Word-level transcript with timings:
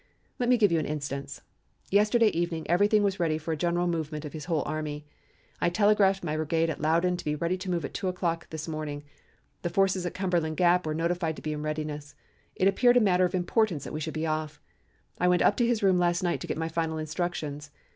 Let 0.39 0.49
me 0.49 0.57
give 0.57 0.71
you 0.71 0.79
an 0.79 0.87
instance. 0.87 1.41
Yesterday 1.91 2.29
evening 2.29 2.65
everything 2.67 3.03
was 3.03 3.19
ready 3.19 3.37
for 3.37 3.51
a 3.51 3.55
general 3.55 3.85
movement 3.85 4.25
of 4.25 4.33
his 4.33 4.45
whole 4.45 4.63
army. 4.65 5.05
I 5.61 5.69
telegraphed 5.69 6.23
my 6.23 6.35
brigade 6.35 6.71
at 6.71 6.81
Loudon 6.81 7.17
to 7.17 7.23
be 7.23 7.35
ready 7.35 7.55
to 7.59 7.69
move 7.69 7.85
at 7.85 7.93
two 7.93 8.07
o'clock 8.07 8.49
this 8.49 8.67
morning; 8.67 9.03
the 9.61 9.69
forces 9.69 10.03
at 10.07 10.15
Cumberland 10.15 10.57
Gap 10.57 10.87
were 10.87 10.95
notified 10.95 11.35
to 11.35 11.43
be 11.43 11.53
in 11.53 11.61
readiness; 11.61 12.15
it 12.55 12.67
appeared 12.67 12.97
a 12.97 12.99
matter 12.99 13.25
of 13.25 13.35
importance 13.35 13.83
that 13.83 13.93
we 13.93 13.99
should 13.99 14.15
be 14.15 14.25
off. 14.25 14.59
I 15.19 15.27
went 15.27 15.43
up 15.43 15.55
to 15.57 15.67
his 15.67 15.83
room 15.83 15.99
last 15.99 16.23
night 16.23 16.41
to 16.41 16.47
get 16.47 16.57
my 16.57 16.67
final 16.67 16.97
instructions. 16.97 17.69